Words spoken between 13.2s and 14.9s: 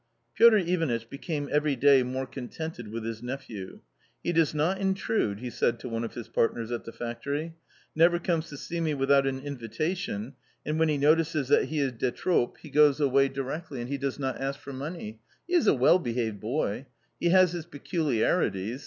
A COMMON STORY 45 directly; and he does not ask for